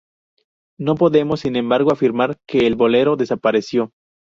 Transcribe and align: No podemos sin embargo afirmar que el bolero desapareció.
No 0.79 0.95
podemos 0.95 1.41
sin 1.41 1.55
embargo 1.55 1.91
afirmar 1.93 2.39
que 2.47 2.65
el 2.65 2.73
bolero 2.75 3.17
desapareció. 3.17 3.91